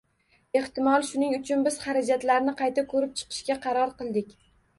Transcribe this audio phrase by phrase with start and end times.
[0.59, 4.35] Ehtimol shuning uchun biz xarajatlarni qayta ko'rib chiqishga qaror qildik